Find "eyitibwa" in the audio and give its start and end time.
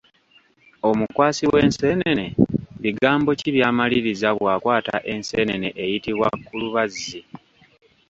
5.83-6.27